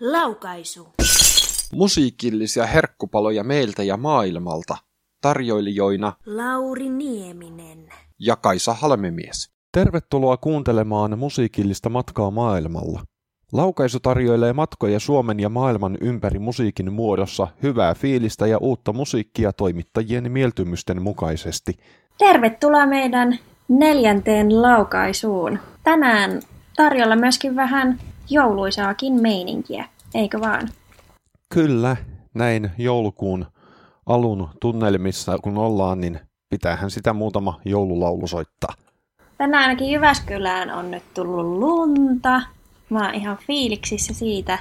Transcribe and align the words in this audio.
Laukaisu. 0.00 0.88
Musiikillisia 1.72 2.66
herkkupaloja 2.66 3.44
meiltä 3.44 3.82
ja 3.82 3.96
maailmalta. 3.96 4.76
Tarjoilijoina 5.20 6.12
Lauri 6.26 6.88
Nieminen. 6.88 7.88
ja 8.18 8.36
Kaisa 8.36 8.74
Halmemies. 8.74 9.50
Tervetuloa 9.72 10.36
kuuntelemaan 10.36 11.18
musiikillista 11.18 11.88
matkaa 11.88 12.30
maailmalla. 12.30 13.00
Laukaisu 13.52 14.00
tarjoilee 14.00 14.52
matkoja 14.52 15.00
Suomen 15.00 15.40
ja 15.40 15.48
maailman 15.48 15.98
ympäri 16.00 16.38
musiikin 16.38 16.92
muodossa 16.92 17.48
hyvää 17.62 17.94
fiilistä 17.94 18.46
ja 18.46 18.58
uutta 18.58 18.92
musiikkia 18.92 19.52
toimittajien 19.52 20.32
mieltymysten 20.32 21.02
mukaisesti. 21.02 21.78
Tervetuloa 22.18 22.86
meidän 22.86 23.38
neljänteen 23.68 24.62
laukaisuun. 24.62 25.58
Tänään 25.84 26.42
tarjolla 26.76 27.16
myöskin 27.16 27.56
vähän 27.56 27.98
jouluisaakin 28.30 29.22
meininkiä, 29.22 29.84
eikö 30.14 30.40
vaan? 30.40 30.68
Kyllä, 31.54 31.96
näin 32.34 32.70
joulukuun 32.78 33.46
alun 34.06 34.48
tunnelmissa 34.60 35.38
kun 35.38 35.58
ollaan, 35.58 36.00
niin 36.00 36.20
pitäähän 36.50 36.90
sitä 36.90 37.12
muutama 37.12 37.60
joululaulu 37.64 38.26
soittaa. 38.26 38.74
Tänään 39.38 39.62
ainakin 39.62 39.90
Jyväskylään 39.90 40.70
on 40.70 40.90
nyt 40.90 41.02
tullut 41.14 41.58
lunta. 41.58 42.42
Mä 42.90 43.04
oon 43.04 43.14
ihan 43.14 43.38
fiiliksissä 43.46 44.14
siitä. 44.14 44.58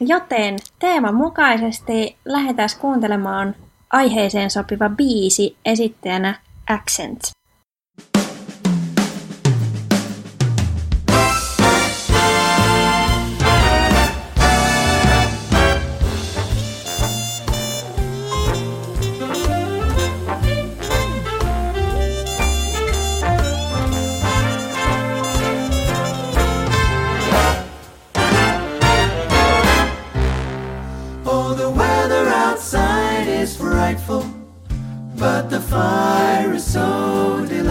Joten 0.00 0.56
teeman 0.78 1.14
mukaisesti 1.14 2.16
lähdetään 2.24 2.68
kuuntelemaan 2.80 3.54
aiheeseen 3.92 4.50
sopiva 4.50 4.88
biisi 4.88 5.56
esittäjänä 5.64 6.34
Accent. 6.70 7.20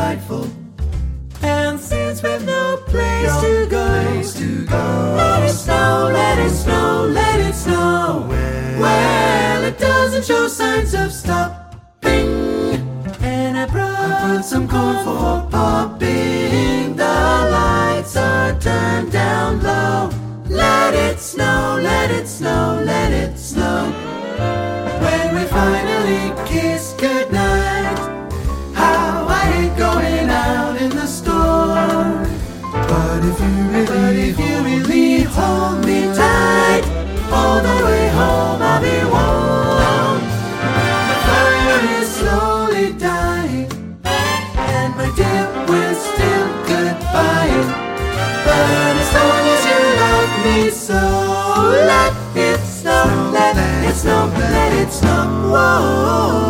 Delightful. 0.09 0.49
And 1.41 1.79
since 1.79 2.23
we've 2.23 2.45
no 2.45 2.77
place 2.87 3.41
to 3.41 3.67
go, 3.69 4.21
to 4.21 4.65
go, 4.65 5.15
let 5.17 5.43
it 5.43 5.53
snow, 5.53 6.09
let 6.11 6.39
it 6.39 6.49
snow, 6.49 7.05
let 7.11 7.39
it 7.39 7.53
snow. 7.53 8.25
Well, 8.79 9.63
it 9.63 9.77
doesn't 9.77 10.25
show 10.25 10.47
signs 10.47 10.93
of 10.93 11.11
stopping. 11.11 12.27
And 13.21 13.57
I 13.57 13.65
brought 13.67 14.43
some 14.43 14.67
corn 14.67 14.97
for 15.05 15.47
popping. 15.49 16.95
The 16.95 17.49
lights 17.51 18.17
are 18.17 18.59
turned 18.59 19.11
down 19.11 19.61
low. 19.61 20.09
Let 20.49 20.93
it 20.93 21.19
snow, 21.19 21.79
let 21.81 22.11
it 22.11 22.27
snow, 22.27 22.81
let 22.83 23.13
it 23.13 23.37
Oh, 55.81 56.48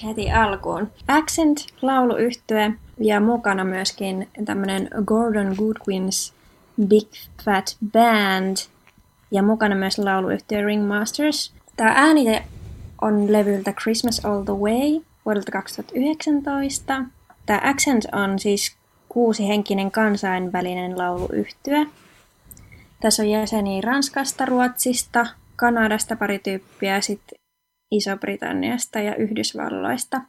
Täräytys 0.00 0.04
heti 0.04 0.32
alkuun. 0.32 0.90
Accent, 1.08 1.66
lauluyhtye 1.82 2.72
ja 2.98 3.20
mukana 3.20 3.64
myöskin 3.64 4.28
tämmönen 4.44 4.88
Gordon 5.04 5.54
Goodwins 5.58 6.34
Big 6.88 7.08
Fat 7.44 7.76
Band 7.92 8.56
ja 9.30 9.42
mukana 9.42 9.74
myös 9.74 9.98
lauluyhtye 9.98 10.62
Ringmasters. 10.62 11.54
Tämä 11.76 11.92
äänite 11.96 12.44
on 13.00 13.32
levyltä 13.32 13.72
Christmas 13.72 14.24
All 14.24 14.42
the 14.42 14.52
Way 14.52 15.00
vuodelta 15.24 15.52
2019. 15.52 17.04
Tämä 17.46 17.60
Accent 17.64 18.04
on 18.12 18.38
siis 18.38 18.76
kuusihenkinen 19.08 19.90
kansainvälinen 19.90 20.98
lauluyhtye. 20.98 21.86
Tässä 23.00 23.22
on 23.22 23.30
jäseniä 23.30 23.80
Ranskasta, 23.80 24.44
Ruotsista, 24.44 25.26
Kanadasta 25.56 26.16
pari 26.16 26.38
tyyppiä 26.38 27.00
sitten 27.00 27.38
Iso-Britanniasta 27.90 29.00
ja 29.00 29.16
Yhdysvalloista. 29.16 30.20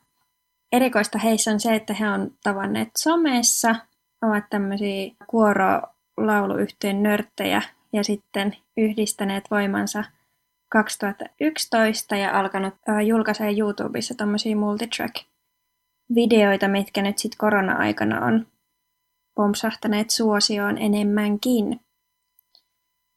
Erikoista 0.72 1.20
heissä 1.20 1.52
on 1.52 1.60
se, 1.60 1.76
että 1.76 1.94
he 1.94 2.10
on 2.10 2.32
tavanneet 2.44 2.90
somessa, 2.98 3.76
ovat 4.22 4.44
tämmöisiä 4.50 5.12
kuorolauluyhtyeen 5.28 7.04
nörttejä 7.04 7.62
ja 7.94 8.04
sitten 8.04 8.56
yhdistäneet 8.78 9.44
voimansa 9.52 10.04
2011 10.70 12.16
ja 12.16 12.40
alkanut 12.40 12.74
julkaisee 13.08 13.60
YouTubessa 13.60 14.16
tämmöisiä 14.16 14.56
multitrack-videoita, 14.56 16.68
mitkä 16.68 17.02
nyt 17.02 17.18
sitten 17.18 17.38
korona-aikana 17.38 18.26
on 18.26 18.48
pompsahtaneet 19.36 20.10
suosioon 20.10 20.78
enemmänkin. 20.78 21.80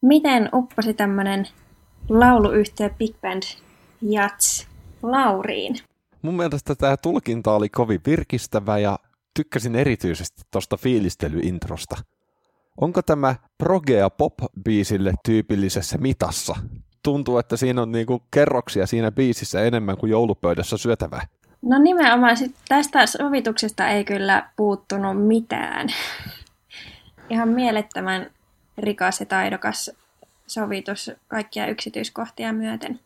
Miten 0.02 0.48
upposi 0.54 0.94
tämmöinen 0.94 1.48
lauluyhtiö 2.08 2.90
Big 2.90 3.20
Band 3.20 3.42
Jats 4.02 4.68
Lauriin? 5.02 5.76
Mun 6.22 6.34
mielestä 6.34 6.74
tämä 6.74 6.96
tulkinta 6.96 7.54
oli 7.54 7.68
kovin 7.68 8.00
virkistävä 8.06 8.78
ja 8.78 8.98
tykkäsin 9.34 9.76
erityisesti 9.76 10.42
tuosta 10.50 10.76
fiilistelyintrosta. 10.76 11.96
Onko 12.80 13.02
tämä 13.02 13.34
progea 13.58 14.10
pop-biisille 14.10 15.12
tyypillisessä 15.24 15.98
mitassa? 15.98 16.56
Tuntuu, 17.02 17.38
että 17.38 17.56
siinä 17.56 17.82
on 17.82 17.92
niinku 17.92 18.22
kerroksia 18.30 18.86
siinä 18.86 19.10
biisissä 19.10 19.62
enemmän 19.62 19.96
kuin 19.96 20.10
joulupöydässä 20.10 20.76
syötävää. 20.76 21.26
No 21.62 21.78
nimenomaan 21.78 22.36
sit 22.36 22.54
tästä 22.68 23.06
sovituksesta 23.06 23.88
ei 23.88 24.04
kyllä 24.04 24.50
puuttunut 24.56 25.26
mitään. 25.26 25.88
Ihan 27.30 27.48
mielettömän 27.48 28.30
rikas 28.78 29.20
ja 29.20 29.26
taidokas 29.26 29.90
sovitus 30.46 31.10
kaikkia 31.28 31.66
yksityiskohtia 31.66 32.52
myöten. 32.52 33.00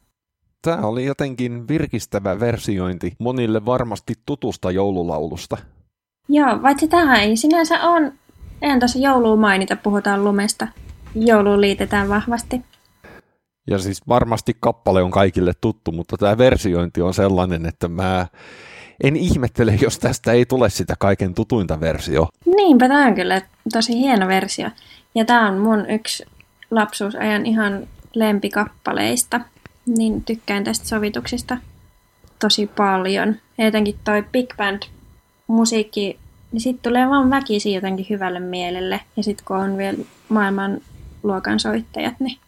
Tämä 0.66 0.86
oli 0.86 1.04
jotenkin 1.04 1.68
virkistävä 1.68 2.40
versiointi 2.40 3.12
monille 3.18 3.66
varmasti 3.66 4.14
tutusta 4.26 4.70
joululaulusta. 4.70 5.56
Joo, 6.28 6.62
vaikka 6.62 6.86
tähän 6.86 7.20
ei 7.20 7.36
sinänsä 7.36 7.80
on. 7.82 8.12
En 8.62 8.78
tuossa 8.78 8.98
jouluun 8.98 9.38
mainita, 9.38 9.76
puhutaan 9.76 10.24
lumesta. 10.24 10.68
Jouluun 11.14 11.60
liitetään 11.60 12.08
vahvasti. 12.08 12.62
Ja 13.70 13.78
siis 13.78 14.08
varmasti 14.08 14.56
kappale 14.60 15.02
on 15.02 15.10
kaikille 15.10 15.52
tuttu, 15.60 15.92
mutta 15.92 16.16
tämä 16.16 16.38
versiointi 16.38 17.02
on 17.02 17.14
sellainen, 17.14 17.66
että 17.66 17.88
mä 17.88 18.26
en 19.04 19.16
ihmettele, 19.16 19.78
jos 19.82 19.98
tästä 19.98 20.32
ei 20.32 20.46
tule 20.46 20.70
sitä 20.70 20.94
kaiken 20.98 21.34
tutuinta 21.34 21.80
versio. 21.80 22.28
Niinpä, 22.56 22.88
tämä 22.88 23.06
on 23.06 23.14
kyllä 23.14 23.42
tosi 23.72 23.92
hieno 23.92 24.28
versio. 24.28 24.70
Ja 25.14 25.24
tämä 25.24 25.48
on 25.48 25.58
mun 25.58 25.90
yksi 25.90 26.24
lapsuusajan 26.70 27.46
ihan 27.46 27.86
lempikappaleista. 28.14 29.40
Niin 29.87 30.25
tykkään 30.25 30.65
tästä 30.65 30.87
sovituksista 30.88 31.59
tosi 32.38 32.67
paljon. 32.67 33.37
Ja 33.59 33.65
jotenkin 33.65 33.99
toi 34.05 34.23
big 34.33 34.56
band 34.56 34.83
musiikki, 35.47 36.19
niin 36.53 36.61
sitten 36.61 36.83
tulee 36.83 37.09
vaan 37.09 37.31
väkisin 37.31 37.75
jotenkin 37.75 38.06
hyvälle 38.11 38.41
mielelle. 38.41 39.00
Ja 39.17 39.23
sitten 39.23 39.44
kun 39.47 39.56
on 39.56 39.77
vielä 39.77 39.99
maailman 40.29 40.81
luokan 41.23 41.61
soittajat, 41.61 42.15
niin, 42.21 42.38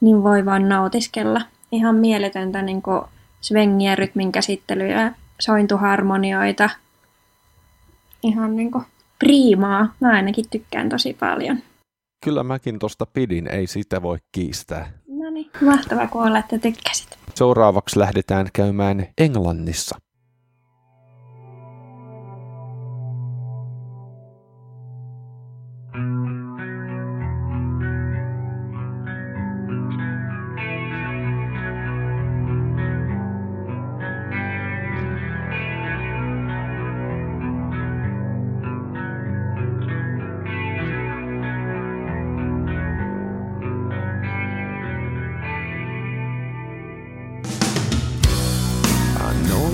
niin 0.00 0.22
voi 0.22 0.44
vaan 0.44 0.68
nautiskella. 0.68 1.40
Ihan 1.72 1.96
mieletöntä 1.96 2.62
niin 2.62 2.82
svengiä, 3.40 3.94
rytmin 3.94 4.32
käsittelyä, 4.32 5.12
sointuharmonioita. 5.40 6.70
Ihan 8.22 8.56
niin 8.56 8.70
priimaa. 9.18 9.94
Mä 10.00 10.08
ainakin 10.08 10.44
tykkään 10.50 10.88
tosi 10.88 11.16
paljon. 11.20 11.58
Kyllä 12.24 12.42
mäkin 12.42 12.78
tosta 12.78 13.06
pidin, 13.06 13.46
ei 13.46 13.66
sitä 13.66 14.02
voi 14.02 14.18
kiistää. 14.32 14.92
Mahtavaa 15.60 16.06
kuulla, 16.08 16.38
että 16.38 16.58
tykkäsit. 16.58 17.18
Seuraavaksi 17.34 17.98
lähdetään 17.98 18.46
käymään 18.52 19.06
Englannissa. 19.18 19.98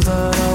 but 0.06 0.45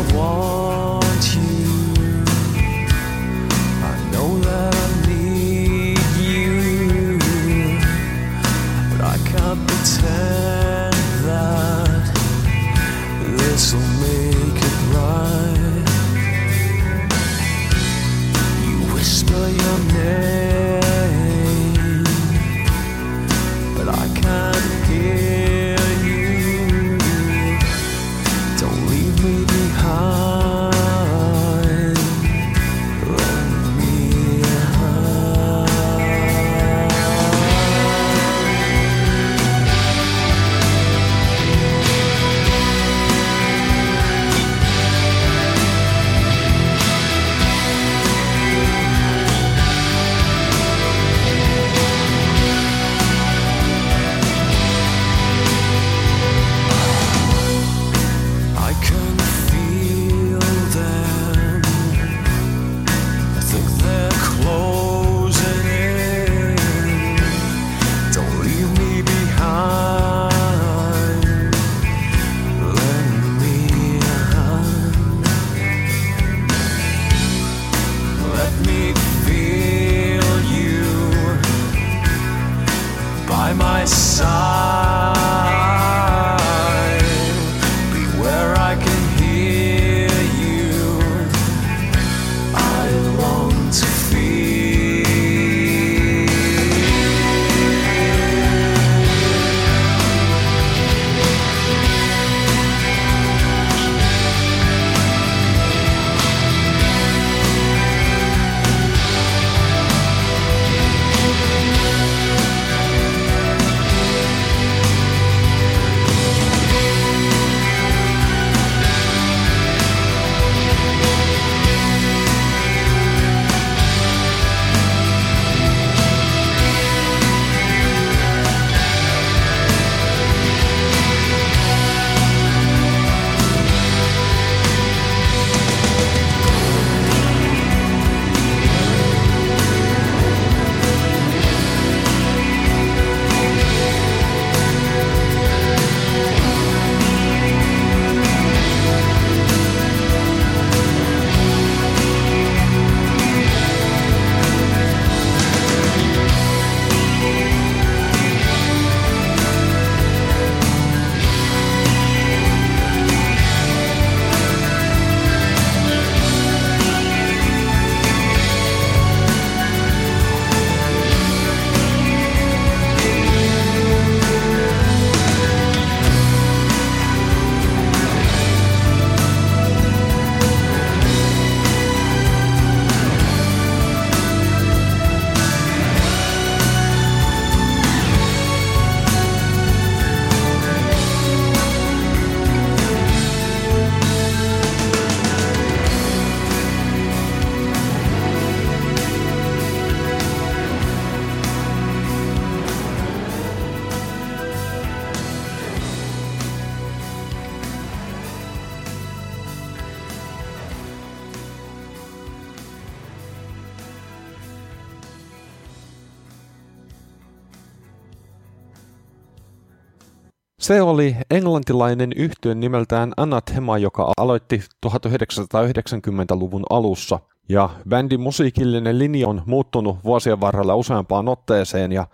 Se 220.72 220.82
oli 220.82 221.16
englantilainen 221.32 222.12
yhtye 222.16 222.56
nimeltään 222.56 223.13
Anathema, 223.18 223.78
joka 223.78 224.12
aloitti 224.18 224.62
1990-luvun 224.86 226.63
alussa. 226.70 227.20
Ja 227.50 227.70
bändin 227.90 228.22
musiikillinen 228.22 229.00
linja 229.00 229.28
on 229.28 229.42
muuttunut 229.46 229.98
vuosien 230.04 230.42
varrella 230.42 230.75
useampaan 230.75 231.28
otteeseen 231.28 231.92
ja 231.92 232.08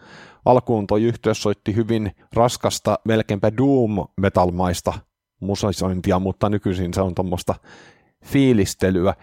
alkuun 0.46 0.88
toi 0.88 1.04
yhtye 1.04 1.34
soitti 1.34 1.76
hyvin 1.76 2.12
raskasta, 2.34 3.00
melkeinpä 3.06 3.52
doom-metalmaista 3.58 4.94
musisointia, 5.40 6.20
mutta 6.20 6.50
nykyisin 6.50 6.94
se 6.94 7.02
on 7.02 7.16
tuommoista 7.16 7.56
fiilistelyä. 8.26 9.14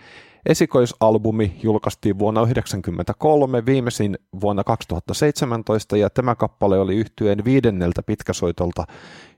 Esikoisalbumi 0.47 1.57
julkaistiin 1.63 2.19
vuonna 2.19 2.41
1993, 2.41 3.67
viimeisin 3.67 4.19
vuonna 4.41 4.65
2017 4.65 5.97
ja 5.97 6.11
tämä 6.11 6.35
kappale 6.35 6.79
oli 6.79 6.97
yhtyeen 6.97 7.45
viidenneltä 7.45 8.03
pitkäsoitolta, 8.03 8.85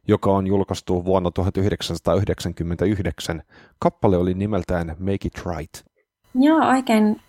joka 0.08 0.30
on 0.30 0.46
julkaistu 0.46 1.04
vuonna 1.04 1.30
1999. 1.30 3.42
Kappale 3.78 4.16
oli 4.16 4.34
nimeltään 4.34 4.96
Make 4.98 5.18
It 5.24 5.42
Right. 5.46 5.86
Joo, 6.34 6.68
oikein 6.68 7.20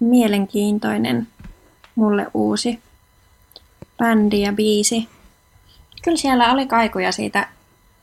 mielenkiintoinen 0.00 1.28
mulle 1.94 2.26
uusi 2.34 2.80
bändi 3.98 4.40
ja 4.40 4.52
biisi. 4.52 5.08
Kyllä 6.02 6.16
siellä 6.16 6.52
oli 6.52 6.66
kaikuja 6.66 7.12
siitä, 7.12 7.48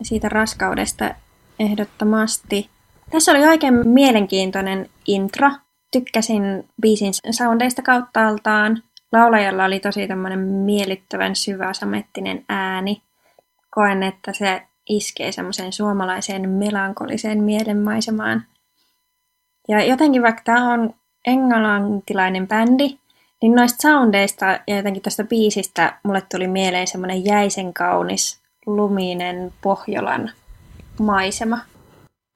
siitä 0.02 0.30
raskaudesta 0.30 1.16
ehdottomasti. 1.60 2.70
Tässä 3.12 3.32
oli 3.32 3.48
oikein 3.48 3.88
mielenkiintoinen 3.88 4.90
intro. 5.08 5.52
Tykkäsin 5.92 6.70
biisin 6.82 7.14
soundeista 7.32 7.82
kauttaaltaan. 7.82 8.84
Laulajalla 9.12 9.66
oli 9.66 9.80
tosi 9.80 10.08
tämmöinen 10.08 10.40
miellyttävän 10.40 11.36
syvä 11.36 11.74
samettinen 11.74 12.46
ääni. 12.50 13.02
Koen, 13.72 14.04
että 14.04 14.34
se 14.34 14.62
iskee 14.90 15.32
semmoiseen 15.32 15.74
suomalaiseen 15.74 16.50
melankoliseen 16.50 17.44
mielenmaisemaan. 17.44 18.44
Ja 19.68 19.84
jotenkin 19.84 20.22
vaikka 20.22 20.42
tämä 20.46 20.74
on 20.74 20.94
englantilainen 21.28 22.48
bändi, 22.48 22.98
niin 23.42 23.56
noista 23.56 23.82
soundeista 23.82 24.46
ja 24.68 24.78
jotenkin 24.78 25.04
tästä 25.04 25.24
biisistä 25.24 26.00
mulle 26.04 26.22
tuli 26.32 26.48
mieleen 26.48 26.88
semmoinen 26.88 27.26
jäisen 27.26 27.74
kaunis 27.74 28.42
luminen 28.66 29.54
Pohjolan 29.62 30.32
maisema. 31.00 31.60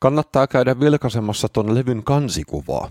Kannattaa 0.01 0.47
käydä 0.47 0.79
vilkaisemassa 0.79 1.49
ton 1.49 1.75
levyn 1.75 2.03
kansikuvaa. 2.03 2.89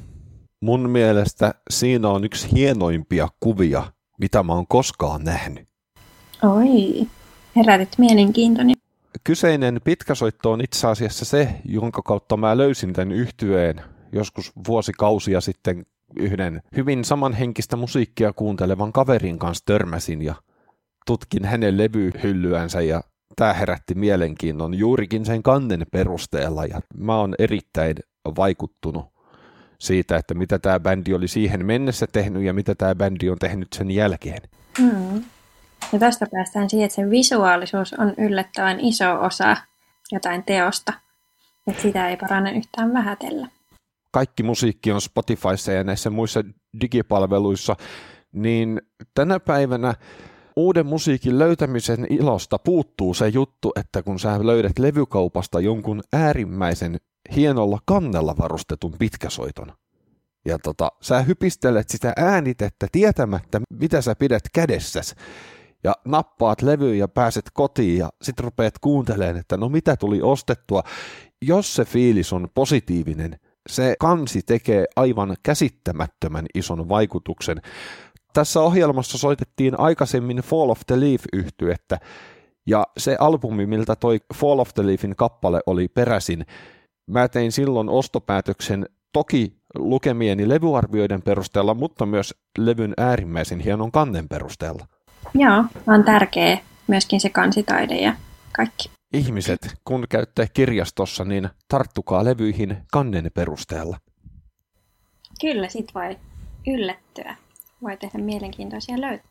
Mun 0.61 0.91
mielestä 0.91 1.55
siinä 1.71 2.09
on 2.09 2.25
yksi 2.25 2.53
hienoimpia 2.53 3.29
kuvia, 3.41 3.83
mitä 4.19 4.43
mä 4.43 4.53
oon 4.53 4.67
koskaan 4.67 5.25
nähnyt. 5.25 5.69
Oi, 6.43 7.07
herätit 7.57 7.99
mielenkiintoni. 7.99 8.73
Kyseinen 9.25 9.81
pitkäsoitto 9.85 10.53
on 10.53 10.61
itse 10.61 10.87
asiassa 10.87 11.25
se, 11.25 11.61
jonka 11.65 12.03
kautta 12.03 12.37
mä 12.37 12.57
löysin 12.57 12.93
tämän 12.93 13.13
yhtyeen 13.13 13.81
joskus 14.13 14.53
vuosikausia 14.69 15.41
sitten 15.41 15.87
yhden 16.17 16.63
hyvin 16.77 17.05
samanhenkistä 17.05 17.77
musiikkia 17.77 18.33
kuuntelevan 18.33 18.93
kaverin 18.93 19.39
kanssa 19.39 19.65
törmäsin 19.67 20.23
ja 20.23 20.35
tutkin 21.07 21.45
hänen 21.45 21.79
levyhyllyänsä 21.79 22.81
ja 22.81 23.01
tämä 23.41 23.53
herätti 23.53 23.95
mielenkiinnon 23.95 24.75
juurikin 24.75 25.25
sen 25.25 25.43
kannen 25.43 25.87
perusteella 25.93 26.65
ja 26.65 26.81
mä 26.97 27.17
oon 27.17 27.35
erittäin 27.39 27.97
vaikuttunut 28.37 29.07
siitä, 29.79 30.17
että 30.17 30.35
mitä 30.35 30.59
tämä 30.59 30.81
bändi 30.81 31.15
oli 31.15 31.29
siihen 31.29 31.67
mennessä 31.67 32.07
tehnyt 32.13 32.43
ja 32.43 32.53
mitä 32.53 32.75
tämä 32.75 32.95
bändi 32.95 33.31
on 33.31 33.39
tehnyt 33.39 33.69
sen 33.73 33.91
jälkeen. 33.91 34.43
Mm. 34.79 35.25
Ja 35.93 35.99
tästä 35.99 36.27
päästään 36.33 36.71
siihen, 36.71 36.85
että 36.85 36.95
sen 36.95 37.11
visuaalisuus 37.11 37.93
on 37.93 38.15
yllättävän 38.19 38.81
iso 38.81 39.21
osa 39.21 39.57
jotain 40.13 40.45
teosta. 40.45 40.93
Että 41.67 41.83
sitä 41.83 42.09
ei 42.09 42.17
parane 42.17 42.53
yhtään 42.53 42.93
vähätellä. 42.93 43.49
Kaikki 44.13 44.43
musiikki 44.43 44.93
on 44.93 45.01
Spotifyssa 45.01 45.73
ja 45.73 45.85
näissä 45.85 46.11
muissa 46.11 46.45
digipalveluissa, 46.81 47.77
niin 48.33 48.83
tänä 49.15 49.41
päivänä 49.41 49.95
uuden 50.57 50.87
musiikin 50.87 51.39
löytämisen 51.39 52.07
ilosta 52.11 52.59
puuttuu 52.59 53.15
se 53.15 53.29
juttu, 53.29 53.73
että 53.77 54.03
kun 54.03 54.19
sä 54.19 54.47
löydät 54.47 54.79
levykaupasta 54.79 55.61
jonkun 55.61 56.03
äärimmäisen 56.13 56.97
hienolla 57.37 57.79
kannella 57.85 58.35
varustetun 58.39 58.95
pitkäsoiton, 58.99 59.73
ja 60.45 60.59
tota, 60.59 60.89
sä 61.01 61.23
hypistelet 61.23 61.89
sitä 61.89 62.13
äänitettä 62.17 62.87
tietämättä, 62.93 63.61
mitä 63.71 64.01
sä 64.01 64.15
pidät 64.15 64.43
kädessäs, 64.53 65.15
ja 65.85 65.95
nappaat 66.05 66.63
levyyn 66.63 66.99
ja 66.99 67.09
pääset 67.09 67.45
kotiin 67.53 67.99
ja 67.99 68.11
sit 68.23 68.41
rupeat 68.41 68.79
kuuntelemaan, 68.79 69.37
että 69.37 69.57
no 69.57 69.69
mitä 69.69 69.97
tuli 69.97 70.23
ostettua. 70.23 70.83
Jos 71.43 71.75
se 71.75 71.85
fiilis 71.85 72.33
on 72.33 72.49
positiivinen, 72.55 73.39
se 73.69 73.95
kansi 74.01 74.43
tekee 74.43 74.85
aivan 74.97 75.37
käsittämättömän 75.43 76.47
ison 76.55 76.89
vaikutuksen. 76.89 77.61
Tässä 78.33 78.61
ohjelmassa 78.61 79.19
soitettiin 79.19 79.81
aikaisemmin 79.81 80.37
Fall 80.37 80.71
of 80.71 80.81
the 80.87 81.01
Leaf 81.01 81.25
yhtyettä, 81.33 81.99
ja 82.67 82.87
se 82.99 83.17
albumi, 83.21 83.67
miltä 83.67 83.97
toi 83.97 84.21
Fall 84.35 84.59
of 84.59 84.75
the 84.75 84.87
Leafin 84.87 85.17
kappale 85.17 85.61
oli 85.67 85.89
peräisin, 85.89 86.47
mä 87.07 87.29
tein 87.29 87.53
silloin 87.53 87.89
ostopäätöksen 87.89 88.87
toki 89.13 89.57
lukemieni 89.75 90.49
levyarvioiden 90.49 91.23
perusteella, 91.23 91.75
mutta 91.75 92.07
myös 92.07 92.35
levyn 92.59 92.95
äärimmäisen 92.97 93.61
hienon 93.61 93.93
kannen 93.93 94.29
perusteella. 94.29 94.87
Joo, 95.35 95.65
on 95.87 96.05
tärkeä 96.05 96.59
myöskin 96.87 97.21
se 97.21 97.31
kansitaide 97.31 97.95
ja 97.95 98.13
kaikki. 98.53 98.91
Ihmiset, 99.13 99.75
kun 99.85 100.07
käytte 100.09 100.49
kirjastossa, 100.55 101.25
niin 101.25 101.49
tarttukaa 101.69 102.25
levyihin 102.25 102.77
kannen 102.93 103.31
perusteella. 103.35 103.97
Kyllä, 105.41 105.69
sit 105.69 105.95
voi 105.95 106.17
yllättyä. 106.67 107.37
Voi 107.83 107.97
tehdä 107.97 108.19
mielenkiintoisia 108.19 109.01
löytöjä. 109.01 109.31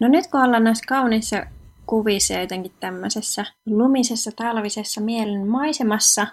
No 0.00 0.08
nyt 0.08 0.26
kun 0.26 0.40
ollaan 0.40 0.64
näissä 0.64 0.84
kauniissa 0.88 1.46
kuvissa 1.86 2.34
ja 2.34 2.40
jotenkin 2.40 2.72
tämmöisessä 2.80 3.44
lumisessa 3.66 4.30
talvisessa 4.36 5.00
mielen 5.00 5.46
maisemassa, 5.46 6.26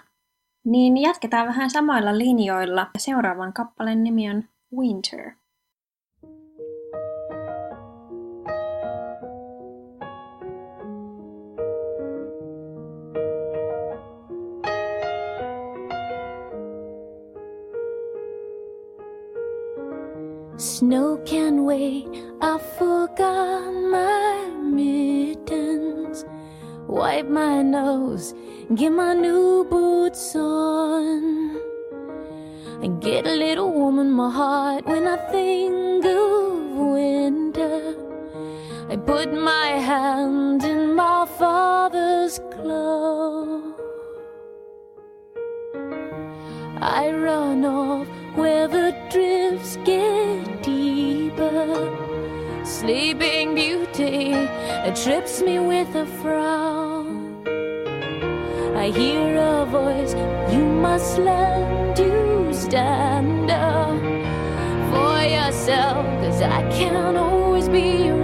niin 0.64 0.96
jatketaan 0.96 1.46
vähän 1.46 1.70
samoilla 1.70 2.18
linjoilla. 2.18 2.90
Seuraavan 2.98 3.52
kappaleen 3.52 4.04
nimi 4.04 4.30
on 4.30 4.44
Winter. 4.76 5.30
Snow 20.84 21.16
can 21.24 21.64
wait, 21.64 22.06
I 22.42 22.58
forgot 22.78 23.72
my 23.72 24.50
mittens. 24.60 26.26
Wipe 26.86 27.26
my 27.26 27.62
nose, 27.62 28.34
get 28.74 28.92
my 28.92 29.14
new 29.14 29.64
boots 29.64 30.36
on. 30.36 31.56
I 32.82 32.88
get 33.00 33.26
a 33.26 33.34
little 33.34 33.72
warm 33.72 33.98
in 33.98 34.10
my 34.10 34.30
heart 34.30 34.84
when 34.84 35.08
I 35.08 35.16
think 35.32 36.04
of 36.04 36.76
winter. 36.76 37.96
I 38.90 38.96
put 38.96 39.32
my 39.32 39.68
hand 39.90 40.64
in 40.64 40.94
my 40.94 41.24
father's 41.38 42.38
glove. 42.52 43.72
I 46.76 47.10
run 47.10 47.64
off 47.64 48.06
where 48.36 48.68
the 48.68 48.94
drifts 49.10 49.78
get. 49.86 50.53
Sleeping 52.64 53.54
Beauty 53.54 54.32
trips 55.02 55.42
me 55.42 55.58
with 55.58 55.94
a 55.94 56.06
frown. 56.22 57.42
I 58.76 58.90
hear 58.90 59.36
a 59.38 59.64
voice, 59.64 60.14
you 60.52 60.64
must 60.64 61.18
learn 61.18 61.94
to 61.94 62.52
stand 62.52 63.50
up 63.50 63.98
for 64.90 65.22
yourself, 65.22 66.04
cause 66.22 66.42
I 66.42 66.62
can't 66.70 67.16
always 67.16 67.68
be 67.68 68.08
around. 68.08 68.23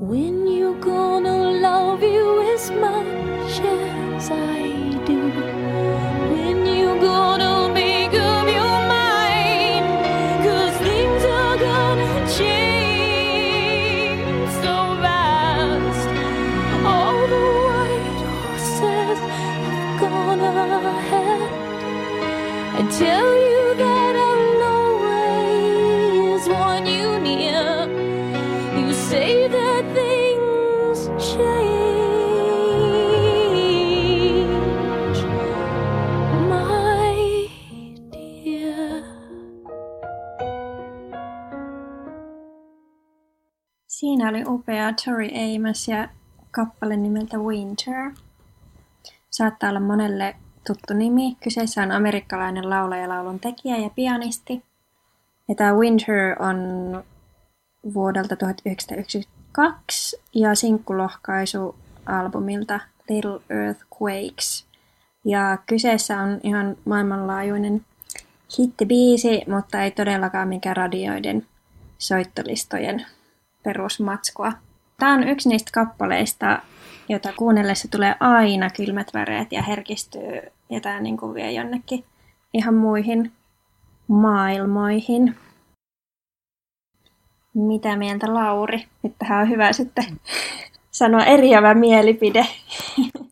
When 0.00 0.47
Oli 44.28 44.44
upea 44.46 44.92
Tori 45.04 45.30
Amos 45.56 45.88
ja 45.88 46.08
kappale 46.50 46.96
nimeltä 46.96 47.38
Winter. 47.38 48.10
Saattaa 49.30 49.70
olla 49.70 49.80
monelle 49.80 50.36
tuttu 50.66 50.94
nimi. 50.94 51.36
Kyseessä 51.40 51.82
on 51.82 51.92
amerikkalainen 51.92 52.70
laulaja, 52.70 53.08
laulun 53.08 53.40
tekijä 53.40 53.76
ja 53.76 53.90
pianisti. 53.90 54.62
Ja 55.48 55.54
tämä 55.54 55.74
Winter 55.74 56.42
on 56.42 56.58
vuodelta 57.94 58.36
1992 58.36 60.22
ja 60.34 60.54
sinkkulohkaisu 60.54 61.74
albumilta 62.06 62.80
Little 63.08 63.40
Earthquakes. 63.50 64.66
Ja 65.24 65.58
kyseessä 65.66 66.20
on 66.20 66.40
ihan 66.42 66.76
maailmanlaajuinen 66.84 67.84
hittibiisi, 68.58 69.42
mutta 69.46 69.82
ei 69.82 69.90
todellakaan 69.90 70.48
mikään 70.48 70.76
radioiden 70.76 71.46
soittolistojen 71.98 73.06
perusmatskua. 73.68 74.52
Tämä 74.98 75.14
on 75.14 75.28
yksi 75.28 75.48
niistä 75.48 75.70
kappaleista, 75.74 76.62
jota 77.08 77.32
kuunnellessa 77.36 77.88
tulee 77.90 78.14
aina 78.20 78.70
kylmät 78.70 79.14
väreet 79.14 79.52
ja 79.52 79.62
herkistyy 79.62 80.40
ja 80.70 80.80
tämä 80.80 81.00
niin 81.00 81.16
kuin 81.16 81.34
vie 81.34 81.52
jonnekin 81.52 82.04
ihan 82.54 82.74
muihin 82.74 83.32
maailmoihin. 84.08 85.36
Mitä 87.54 87.96
mieltä 87.96 88.34
Lauri? 88.34 88.84
Nyt 89.02 89.12
tähän 89.18 89.42
on 89.42 89.48
hyvä 89.48 89.72
sitten 89.72 90.04
sanoa 90.90 91.24
eriävä 91.24 91.74
mielipide. 91.74 92.46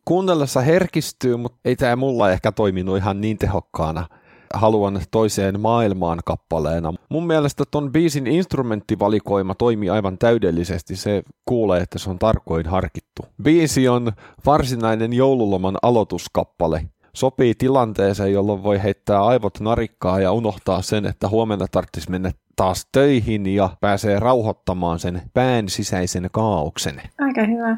Kuunnellessa 0.05 0.61
herkistyy, 0.61 1.37
mutta 1.37 1.59
ei 1.64 1.77
tämä 1.77 1.96
mulla 1.96 2.31
ehkä 2.31 2.53
toiminut 2.53 2.96
ihan 2.96 3.20
niin 3.20 3.38
tehokkaana. 3.38 4.09
Haluan 4.55 5.01
toiseen 5.11 5.61
maailmaan 5.61 6.19
kappaleena. 6.25 6.93
Mun 7.09 7.27
mielestä 7.27 7.65
ton 7.71 7.93
biisin 7.93 8.27
instrumenttivalikoima 8.27 9.55
toimii 9.55 9.91
aivan 9.91 10.19
täydellisesti. 10.19 10.97
Se 10.97 11.23
kuulee, 11.45 11.81
että 11.81 11.99
se 11.99 12.11
on 12.11 12.19
tarkoin 12.19 12.67
harkittu. 12.67 13.23
Biisi 13.43 13.89
on 13.89 14.13
varsinainen 14.47 15.13
joululoman 15.13 15.77
aloituskappale. 15.83 16.87
Sopii 17.17 17.55
tilanteeseen, 17.55 18.33
jolloin 18.33 18.63
voi 18.63 18.83
heittää 18.83 19.25
aivot 19.25 19.61
narikkaa 19.61 20.21
ja 20.21 20.33
unohtaa 20.33 20.83
sen, 20.83 21.07
että 21.07 21.29
huomenna 21.29 21.67
tarvitsisi 21.71 22.11
mennä 22.11 22.31
taas 22.57 22.89
töihin 22.93 23.47
ja 23.47 23.71
pääsee 23.81 24.21
rauhoittamaan 24.21 24.99
sen 24.99 25.23
pään 25.35 25.69
sisäisen 25.69 26.29
kaauksen. 26.33 27.03
Aika 27.21 27.45
hyvä. 27.45 27.77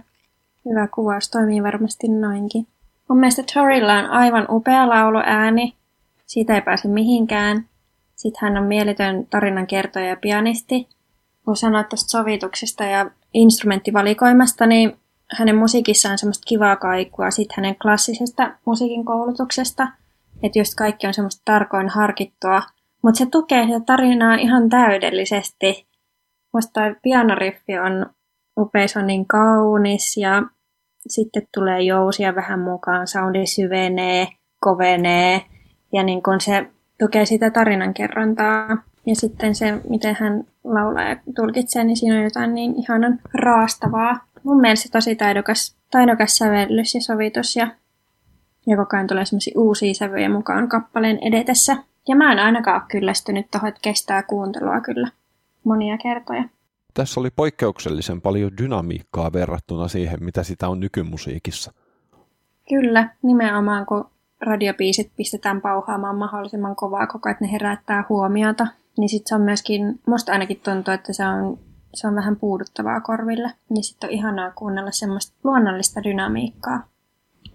Hyvä 0.65 0.89
kuvaus, 0.95 1.31
toimii 1.31 1.63
varmasti 1.63 2.09
noinkin. 2.09 2.67
Mun 3.09 3.19
mielestä 3.19 3.43
Torilla 3.55 3.95
on 3.95 4.11
aivan 4.11 4.47
upea 4.51 4.89
lauluääni. 4.89 5.78
Siitä 6.29 6.55
ei 6.55 6.61
pääse 6.61 6.89
mihinkään. 6.89 7.69
Sitten 8.17 8.41
hän 8.43 8.57
on 8.57 8.69
mieletön 8.69 9.27
tarinan 9.27 9.67
kertoja 9.67 10.07
ja 10.07 10.17
pianisti. 10.17 10.89
Kun 11.45 11.57
sanoit 11.57 11.89
tästä 11.89 12.11
sovituksesta 12.11 12.85
ja 12.85 13.11
instrumenttivalikoimasta, 13.35 14.67
niin 14.67 14.99
hänen 15.39 15.57
musiikissaan 15.57 16.13
on 16.13 16.19
semmoista 16.19 16.47
kivaa 16.49 16.77
kaikua 16.77 17.31
sitten 17.31 17.55
hänen 17.57 17.77
klassisesta 17.77 18.55
musiikin 18.65 19.05
koulutuksesta. 19.05 19.89
Että 20.43 20.59
just 20.59 20.75
kaikki 20.75 21.07
on 21.07 21.15
semmoista 21.15 21.43
tarkoin 21.45 21.89
harkittua. 21.89 22.63
Mutta 23.03 23.19
se 23.19 23.27
tukee 23.27 23.65
sitä 23.65 23.81
tarinaa 23.81 24.35
ihan 24.35 24.69
täydellisesti. 24.69 25.87
Musta 26.55 26.81
pianoriffi 27.03 27.79
on 27.79 28.07
upea, 28.61 28.89
se 28.89 28.99
on 28.99 29.07
niin 29.07 29.27
kaunis 29.27 30.17
ja 30.17 30.43
sitten 31.09 31.49
tulee 31.55 31.83
jousia 31.83 32.35
vähän 32.35 32.61
mukaan, 32.61 33.07
soundi 33.07 33.47
syvenee, 33.47 34.29
kovenee 34.61 35.45
ja 35.93 36.03
niin 36.03 36.23
kun 36.23 36.41
se 36.41 36.67
tukee 36.99 37.27
sitä 37.27 37.51
tarinankerrontaa. 37.51 38.69
Ja 39.07 39.17
sitten 39.17 39.55
se, 39.55 39.81
miten 39.89 40.17
hän 40.21 40.45
laulaa 40.65 41.09
ja 41.09 41.17
tulkitsee, 41.37 41.85
niin 41.85 41.97
siinä 41.97 42.17
on 42.17 42.25
jotain 42.25 42.55
niin 42.55 42.75
ihanan 42.77 43.19
raastavaa. 43.35 44.21
Mun 44.43 44.61
mielestä 44.61 44.89
tosi 44.93 45.17
taidokas, 45.17 45.77
taidokas 45.91 46.37
sävellys 46.37 46.95
ja 46.95 47.01
sovitus 47.01 47.57
ja, 47.57 47.69
ja 48.67 48.77
koko 48.77 48.97
ajan 48.97 49.07
tulee 49.07 49.25
semmoisia 49.25 49.61
uusia 49.61 49.95
sävyjä 49.95 50.29
mukaan 50.29 50.69
kappaleen 50.69 51.19
edetessä. 51.23 51.77
Ja 52.09 52.17
mä 52.17 52.33
en 52.33 52.39
ainakaan 52.39 52.81
ole 52.81 52.89
kyllästynyt 52.91 53.47
tuohon, 53.51 53.69
että 53.69 53.81
kestää 53.83 54.23
kuuntelua 54.23 54.81
kyllä 54.81 55.09
monia 55.65 55.99
kertoja. 55.99 56.45
Tässä 56.95 57.21
oli 57.21 57.31
poikkeuksellisen 57.31 58.21
paljon 58.21 58.59
dynamiikkaa 58.59 59.33
verrattuna 59.33 59.89
siihen, 59.89 60.25
mitä 60.25 60.43
sitä 60.43 60.69
on 60.69 60.81
nykymusiikissa. 60.81 61.73
Kyllä, 62.69 63.09
nimenomaan 63.23 63.87
kun 63.87 64.11
radiopiisit 64.41 65.13
pistetään 65.17 65.61
pauhaamaan 65.61 66.17
mahdollisimman 66.17 66.77
kovaa 66.77 67.07
koko 67.07 67.29
että 67.29 67.45
ne 67.45 67.53
herättää 67.53 68.05
huomiota, 68.09 68.67
niin 68.99 69.09
sitten 69.09 69.29
se 69.29 69.35
on 69.35 69.41
myöskin, 69.41 70.01
musta 70.07 70.33
ainakin 70.33 70.61
tuntuu, 70.61 70.95
että 70.95 71.13
se 71.13 71.27
on, 71.27 71.59
se 71.95 72.07
on 72.07 72.15
vähän 72.15 72.37
puuduttavaa 72.37 73.01
korville. 73.01 73.53
Niin 73.69 73.85
sitten 73.85 74.09
on 74.11 74.15
ihanaa 74.15 74.51
kuunnella 74.51 74.91
semmoista 74.91 75.37
luonnollista 75.45 76.05
dynamiikkaa 76.05 76.87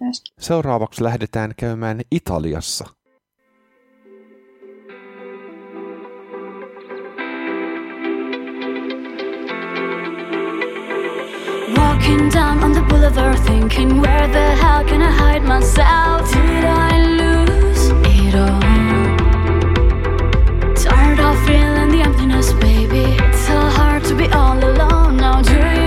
myöskin. 0.00 0.34
Seuraavaksi 0.38 1.04
lähdetään 1.04 1.54
käymään 1.56 2.00
Italiassa. 2.10 2.86
Walking 12.04 12.28
down 12.28 12.62
on 12.62 12.72
the 12.72 12.82
boulevard, 12.82 13.38
thinking, 13.38 13.98
where 13.98 14.28
the 14.28 14.46
hell 14.56 14.84
can 14.84 15.00
I 15.00 15.10
hide 15.10 15.42
myself? 15.42 16.30
Did 16.30 16.64
I 16.66 16.98
lose 17.02 17.88
it 18.04 18.34
all? 18.34 18.60
Tired 20.74 21.18
of 21.18 21.46
feeling 21.46 21.90
the 21.92 22.02
emptiness, 22.02 22.52
baby. 22.52 23.16
It's 23.24 23.38
so 23.46 23.58
hard 23.58 24.04
to 24.04 24.14
be 24.14 24.26
all 24.28 24.58
alone. 24.62 25.16
Now, 25.16 25.40
do 25.40 25.54
you 25.54 25.83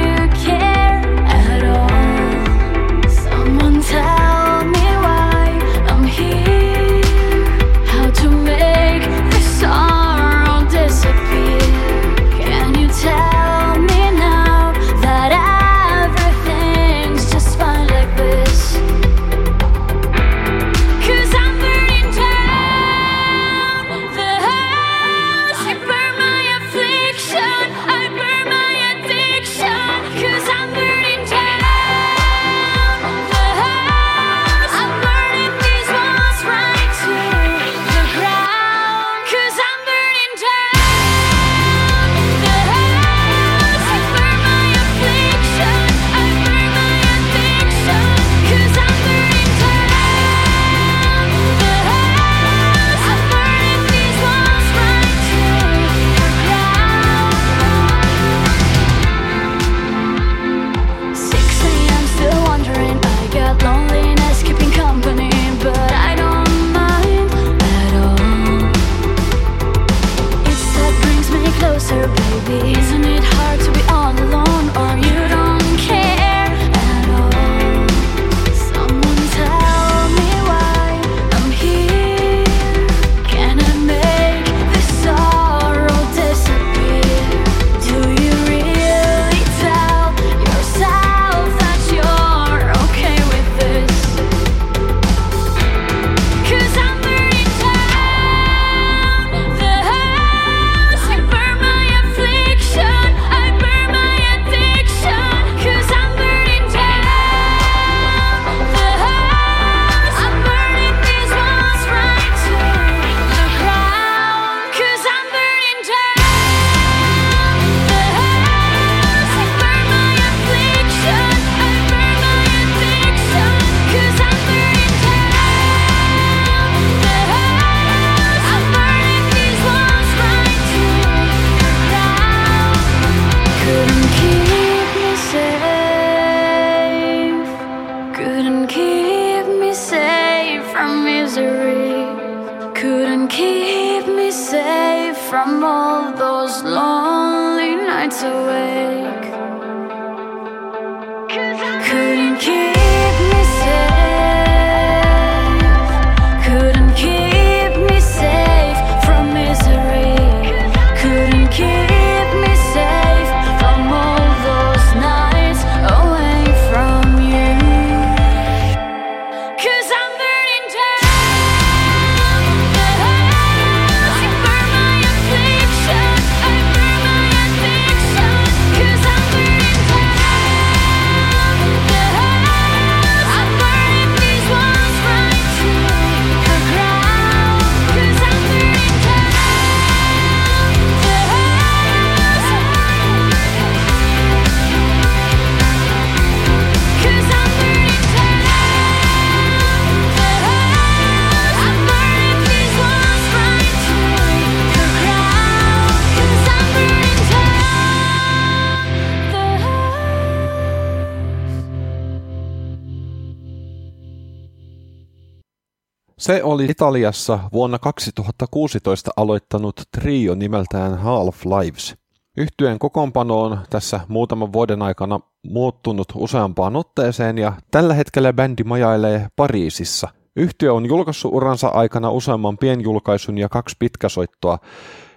Se 216.28 216.44
oli 216.44 216.66
Italiassa 216.66 217.40
vuonna 217.54 217.80
2016 217.80 219.12
aloittanut 219.18 219.82
trio 219.92 220.36
nimeltään 220.36 220.98
Half 220.98 221.46
Lives. 221.46 221.96
Yhtyeen 222.38 222.80
kokoonpano 222.80 223.42
on 223.42 223.60
tässä 223.70 224.00
muutaman 224.08 224.54
vuoden 224.54 224.82
aikana 224.82 225.20
muuttunut 225.44 226.08
useampaan 226.16 226.76
otteeseen 226.76 227.38
ja 227.38 227.54
tällä 227.72 227.94
hetkellä 227.94 228.34
bändi 228.34 228.64
majailee 228.64 229.28
Pariisissa. 229.36 230.08
Yhtye 230.36 230.70
on 230.70 230.86
julkaissut 230.86 231.34
uransa 231.34 231.68
aikana 231.68 232.12
useamman 232.12 232.58
pienjulkaisun 232.58 233.38
ja 233.38 233.50
kaksi 233.50 233.76
pitkäsoittoa. 233.80 234.60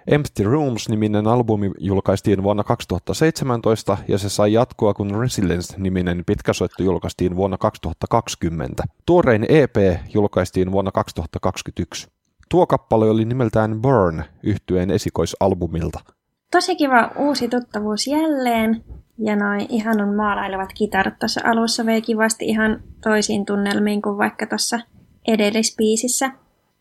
Empty 0.07 0.43
Rooms-niminen 0.43 1.27
albumi 1.27 1.71
julkaistiin 1.79 2.43
vuonna 2.43 2.63
2017 2.63 3.97
ja 4.07 4.17
se 4.17 4.29
sai 4.29 4.53
jatkoa, 4.53 4.93
kun 4.93 5.21
Resilience-niminen 5.21 6.23
pitkäsoitto 6.25 6.83
julkaistiin 6.83 7.35
vuonna 7.35 7.57
2020. 7.57 8.83
Tuorein 9.05 9.45
EP 9.49 9.75
julkaistiin 10.13 10.71
vuonna 10.71 10.91
2021. 10.91 12.07
Tuo 12.49 12.67
kappale 12.67 13.09
oli 13.09 13.25
nimeltään 13.25 13.81
Burn 13.81 14.23
yhtyeen 14.43 14.91
esikoisalbumilta. 14.91 15.99
Tosi 16.51 16.75
kiva 16.75 17.11
uusi 17.17 17.47
tuttavuus 17.47 18.07
jälleen. 18.07 18.83
Ja 19.17 19.35
noin 19.35 19.65
ihanan 19.69 20.15
maalailevat 20.15 20.69
kitarat 20.73 21.19
tuossa 21.19 21.41
alussa 21.43 21.85
vei 21.85 22.01
kivasti 22.01 22.45
ihan 22.45 22.83
toisiin 23.03 23.45
tunnelmiin 23.45 24.01
kuin 24.01 24.17
vaikka 24.17 24.47
tuossa 24.47 24.79
edellisbiisissä. 25.27 26.31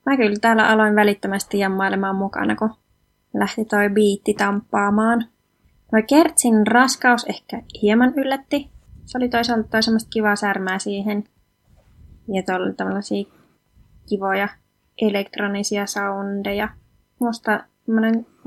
Mä 0.06 0.16
kyllä 0.16 0.36
täällä 0.40 0.68
aloin 0.68 0.94
välittömästi 0.94 1.58
jammailemaan 1.58 2.16
mukana, 2.16 2.56
kun 2.56 2.70
lähti 3.34 3.64
toi 3.64 3.90
biitti 3.90 4.34
tamppaamaan. 4.34 5.24
Toi 5.90 6.02
Kertsin 6.02 6.66
raskaus 6.66 7.24
ehkä 7.24 7.62
hieman 7.82 8.12
yllätti. 8.16 8.70
Se 9.06 9.18
oli 9.18 9.28
toisaalta 9.28 9.68
toi 9.68 9.82
semmoista 9.82 10.10
kivaa 10.10 10.36
särmää 10.36 10.78
siihen. 10.78 11.24
Ja 12.34 12.42
tuolla 12.42 12.72
tällaisia 12.72 13.24
kivoja 14.08 14.48
elektronisia 15.02 15.86
soundeja. 15.86 16.68
Musta 17.18 17.64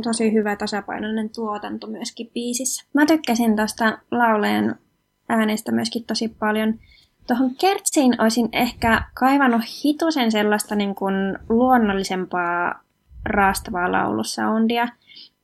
tosi 0.04 0.34
hyvä 0.34 0.56
tasapainoinen 0.56 1.30
tuotanto 1.30 1.88
myöskin 1.88 2.30
biisissä. 2.34 2.86
Mä 2.94 3.06
tykkäsin 3.06 3.56
tosta 3.56 3.98
laulajan 4.12 4.76
äänestä 5.30 5.72
myöskin 5.72 6.04
tosi 6.04 6.28
paljon. 6.28 6.80
Tuohon 7.28 7.56
Kertsiin 7.56 8.22
olisin 8.22 8.50
ehkä 8.52 9.02
kaivannut 9.14 9.62
hitusen 9.84 10.32
sellaista 10.32 10.76
niin 10.76 10.96
kuin 10.96 11.16
luonnollisempaa 11.50 12.84
raastavaa 13.26 13.92
laulusoundia. 13.92 14.88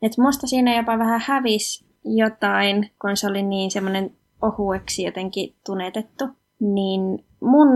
Et 0.01 0.17
musta 0.17 0.47
siinä 0.47 0.77
jopa 0.77 0.97
vähän 0.97 1.21
hävis 1.25 1.85
jotain, 2.05 2.91
kun 3.01 3.17
se 3.17 3.27
oli 3.27 3.43
niin 3.43 3.71
semmoinen 3.71 4.11
ohueksi 4.41 5.03
jotenkin 5.03 5.55
tunetettu. 5.65 6.25
Niin 6.59 7.25
mun 7.39 7.67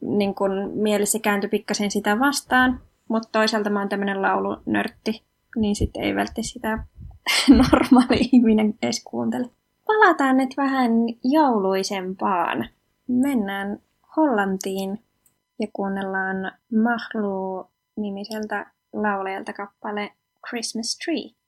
niin 0.00 0.34
kun, 0.34 0.70
mielessä 0.74 1.18
kääntyi 1.18 1.50
pikkasen 1.50 1.90
sitä 1.90 2.18
vastaan, 2.18 2.80
mutta 3.08 3.28
toisaalta 3.32 3.70
mä 3.70 3.78
oon 3.78 3.88
tämmöinen 3.88 4.22
laulunörtti, 4.22 5.22
niin 5.56 5.76
sitten 5.76 6.02
ei 6.02 6.14
välttämättä 6.14 6.42
sitä 6.42 6.84
normaali 7.70 8.28
ihminen 8.32 8.74
edes 8.82 9.04
kuuntele. 9.04 9.50
Palataan 9.86 10.36
nyt 10.36 10.56
vähän 10.56 10.92
jouluisempaan. 11.24 12.68
Mennään 13.08 13.78
Hollantiin 14.16 14.98
ja 15.60 15.66
kuunnellaan 15.72 16.52
Mahlu-nimiseltä 16.82 18.70
laulajalta 18.92 19.52
kappale 19.52 20.12
Christmas 20.50 20.98
Tree. 21.04 21.41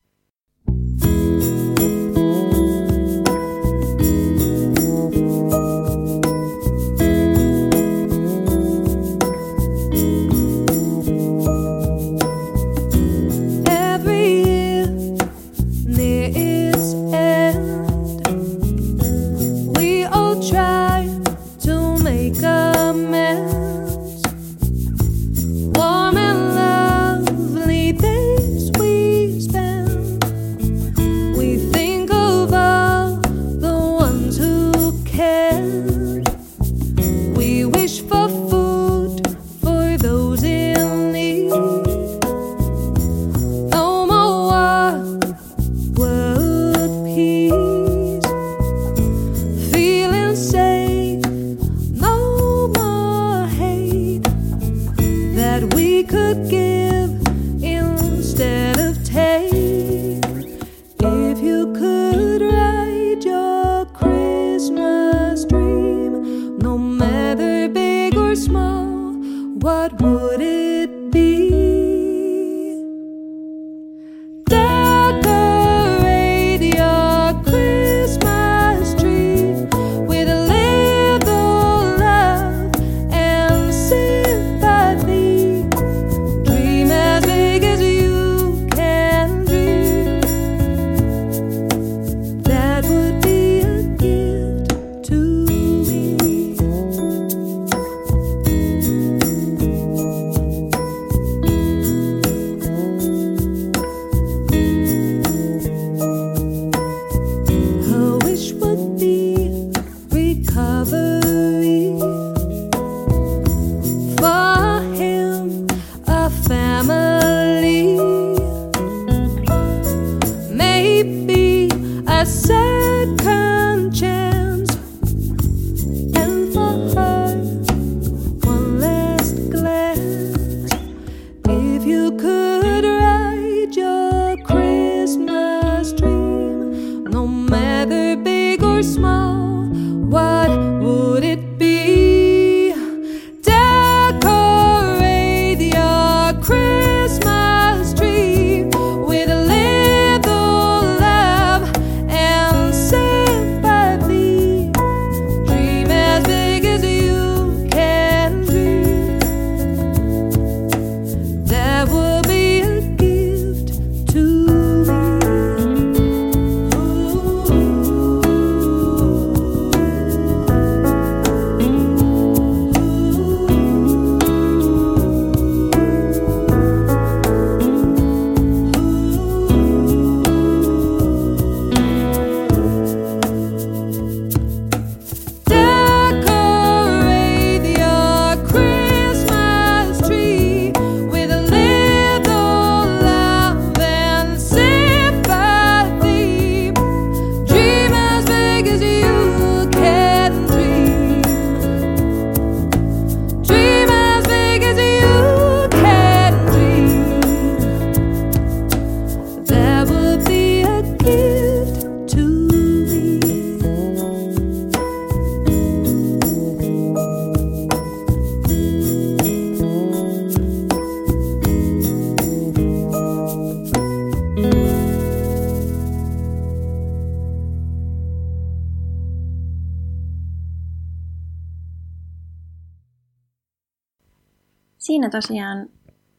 Tosiaan 235.14 235.68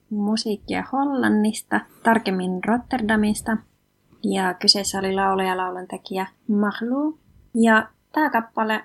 musiikkia 0.10 0.84
Hollannista, 0.94 1.82
tarkemmin 2.04 2.64
Rotterdamista. 2.64 3.58
Ja 4.24 4.54
kyseessä 4.54 5.00
oli 5.00 5.14
laulaja 5.14 5.50
ja 5.50 5.58
lauluntekijä 5.58 6.28
Mahlu. 6.48 7.20
Ja 7.56 7.90
tämä 8.12 8.30
kappale 8.30 8.84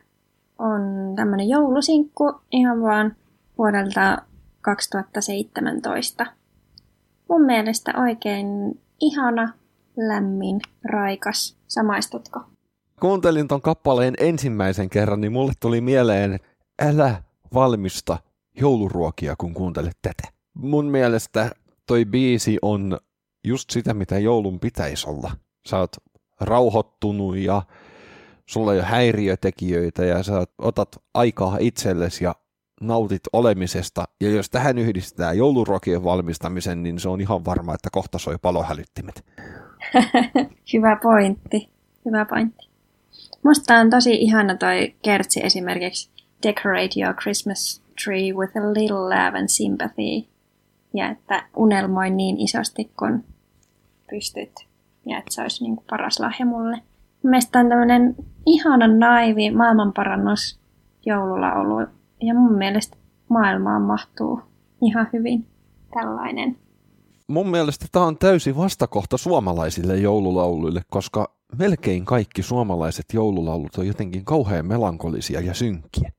on 0.58 0.82
tämmönen 1.16 1.48
joulusinkku 1.48 2.40
ihan 2.52 2.82
vaan 2.82 3.16
vuodelta 3.58 4.18
2017. 4.60 6.26
Mun 7.28 7.42
mielestä 7.42 7.92
oikein 7.96 8.46
ihana, 9.00 9.52
lämmin, 9.96 10.60
raikas. 10.84 11.56
Samaistutko? 11.68 12.40
Kuuntelin 13.00 13.48
ton 13.48 13.62
kappaleen 13.62 14.14
ensimmäisen 14.18 14.90
kerran, 14.90 15.20
niin 15.20 15.32
mulle 15.32 15.52
tuli 15.60 15.80
mieleen, 15.80 16.40
älä 16.82 17.22
valmista 17.54 18.18
jouluruokia, 18.60 19.34
kun 19.38 19.54
kuuntelet 19.54 19.98
tätä. 20.02 20.32
Mun 20.54 20.84
mielestä 20.84 21.50
toi 21.86 22.04
biisi 22.04 22.58
on 22.62 22.98
just 23.44 23.70
sitä, 23.70 23.94
mitä 23.94 24.18
joulun 24.18 24.60
pitäisi 24.60 25.10
olla. 25.10 25.30
Sä 25.68 25.78
oot 25.78 25.96
rauhoittunut 26.40 27.36
ja 27.36 27.62
sulla 28.46 28.72
ei 28.72 28.78
ole 28.78 28.86
häiriötekijöitä 28.86 30.04
ja 30.04 30.22
sä 30.22 30.44
otat 30.58 30.88
aikaa 31.14 31.56
itsellesi 31.60 32.24
ja 32.24 32.34
nautit 32.80 33.22
olemisesta. 33.32 34.04
Ja 34.20 34.30
jos 34.30 34.50
tähän 34.50 34.78
yhdistetään 34.78 35.38
jouluruokien 35.38 36.04
valmistamisen, 36.04 36.82
niin 36.82 37.00
se 37.00 37.08
on 37.08 37.20
ihan 37.20 37.44
varma, 37.44 37.74
että 37.74 37.88
kohta 37.92 38.18
soi 38.18 38.36
palohälyttimet. 38.42 39.24
Hyvä 40.72 40.98
pointti. 41.02 41.68
Hyvä 42.04 42.24
pointti. 42.24 42.70
Musta 43.42 43.74
on 43.74 43.90
tosi 43.90 44.14
ihana 44.14 44.56
toi 44.56 44.94
kertsi 45.02 45.40
esimerkiksi 45.44 46.10
Decorate 46.42 47.00
your 47.00 47.14
Christmas 47.14 47.82
tree 48.04 48.32
with 48.32 48.56
a 48.56 48.72
little 48.72 48.96
love 48.96 49.38
and 49.38 49.48
sympathy. 49.48 50.28
Ja 50.94 51.10
että 51.10 51.46
unelmoi 51.56 52.10
niin 52.10 52.40
isosti 52.40 52.92
kun 52.98 53.24
pystyt. 54.10 54.52
Ja 55.06 55.18
että 55.18 55.34
se 55.34 55.42
olisi 55.42 55.64
niin 55.64 55.76
kuin 55.76 55.86
paras 55.90 56.20
lahja 56.20 56.46
mulle. 56.46 56.82
Mielestäni 57.22 57.64
on 57.64 57.70
tämmöinen 57.70 58.16
ihana 58.46 58.86
naivi 58.86 59.50
maailmanparannus 59.50 60.60
joululaulu. 61.06 61.86
Ja 62.22 62.34
mun 62.34 62.52
mielestä 62.58 62.96
maailmaan 63.28 63.82
mahtuu 63.82 64.40
ihan 64.82 65.08
hyvin 65.12 65.46
tällainen. 65.94 66.56
Mun 67.28 67.50
mielestä 67.50 67.86
tämä 67.92 68.04
on 68.04 68.18
täysi 68.18 68.56
vastakohta 68.56 69.16
suomalaisille 69.16 69.96
joululauluille, 69.96 70.82
koska 70.90 71.34
melkein 71.58 72.04
kaikki 72.04 72.42
suomalaiset 72.42 73.04
joululaulut 73.12 73.76
on 73.78 73.86
jotenkin 73.86 74.24
kauhean 74.24 74.66
melankolisia 74.66 75.40
ja 75.40 75.54
synkkiä. 75.54 76.12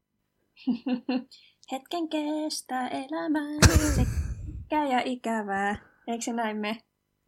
Hetken 1.72 2.10
kestää 2.10 2.88
elämää, 2.88 3.58
sekä 3.96 4.86
ja 4.86 5.02
ikävää. 5.06 5.76
Eikö 6.08 6.24
se 6.24 6.34
näin 6.34 6.58
me? 6.58 6.78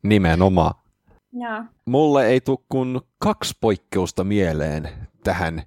Nimenomaan. 0.03 0.73
Joo. 1.33 1.63
Mulle 1.85 2.27
ei 2.27 2.41
tule 2.41 2.57
kuin 2.69 3.01
kaksi 3.19 3.57
poikkeusta 3.61 4.23
mieleen 4.23 4.89
tähän 5.23 5.63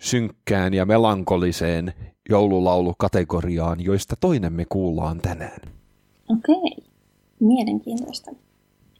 synkkään 0.00 0.74
ja 0.74 0.86
melankoliseen 0.86 1.94
joululaulukategoriaan, 2.28 3.84
joista 3.84 4.16
toinen 4.20 4.52
me 4.52 4.64
kuullaan 4.68 5.18
tänään. 5.18 5.60
Okei. 6.28 6.84
Mielenkiintoista. 7.40 8.30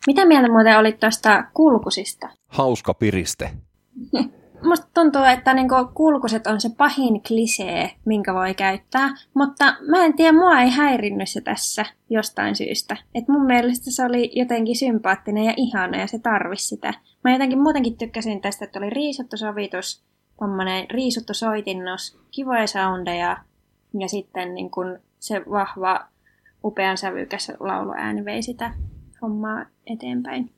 Mitä 0.06 0.26
mieltä 0.26 0.52
muuten 0.52 0.78
olit 0.78 1.00
tuosta 1.00 1.44
kulkusista? 1.54 2.28
Hauska 2.46 2.94
piriste. 2.94 3.50
Musta 4.62 4.86
tuntuu, 4.94 5.22
että 5.22 5.54
niinku 5.54 5.74
kulkuset 5.94 6.46
on 6.46 6.60
se 6.60 6.70
pahin 6.76 7.22
klisee, 7.22 7.90
minkä 8.04 8.34
voi 8.34 8.54
käyttää, 8.54 9.08
mutta 9.34 9.64
mä 9.64 10.04
en 10.04 10.14
tiedä, 10.14 10.32
mua 10.32 10.60
ei 10.60 10.70
häirinnyt 10.70 11.28
se 11.28 11.40
tässä 11.40 11.84
jostain 12.10 12.56
syystä. 12.56 12.96
Et 13.14 13.28
mun 13.28 13.46
mielestä 13.46 13.84
se 13.90 14.04
oli 14.04 14.30
jotenkin 14.34 14.76
sympaattinen 14.76 15.44
ja 15.44 15.54
ihana 15.56 16.00
ja 16.00 16.06
se 16.06 16.18
tarvisi 16.18 16.66
sitä. 16.66 16.94
Mä 17.24 17.32
jotenkin 17.32 17.62
muutenkin 17.62 17.96
tykkäsin 17.96 18.40
tästä, 18.40 18.64
että 18.64 18.78
oli 18.78 18.90
riisuttu 18.90 19.36
sovitus, 19.36 20.04
tommonen 20.38 20.90
riisuttu 20.90 21.34
soitinnus, 21.34 22.18
kivoja 22.30 22.66
soundeja 22.66 23.36
ja 24.00 24.08
sitten 24.08 24.54
niin 24.54 24.70
kun 24.70 24.98
se 25.18 25.42
vahva, 25.50 26.06
upean 26.64 26.98
sävykäs 26.98 27.52
lauluääni 27.60 28.24
vei 28.24 28.42
sitä 28.42 28.74
hommaa 29.22 29.66
eteenpäin. 29.86 30.55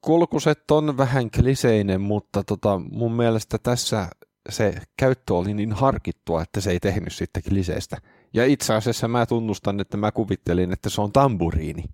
Kulkuset 0.00 0.70
on 0.70 0.96
vähän 0.96 1.30
kliseinen, 1.30 2.00
mutta 2.00 2.44
tota, 2.44 2.80
mun 2.90 3.12
mielestä 3.12 3.58
tässä 3.58 4.08
se 4.48 4.74
käyttö 4.96 5.34
oli 5.34 5.54
niin 5.54 5.72
harkittua, 5.72 6.42
että 6.42 6.60
se 6.60 6.70
ei 6.70 6.80
tehnyt 6.80 7.12
sitten 7.12 7.42
kliseistä. 7.48 7.96
Ja 8.32 8.44
itse 8.44 8.74
asiassa 8.74 9.08
mä 9.08 9.26
tunnustan, 9.26 9.80
että 9.80 9.96
mä 9.96 10.12
kuvittelin, 10.12 10.72
että 10.72 10.90
se 10.90 11.00
on 11.00 11.12
tamburiini. 11.12 11.84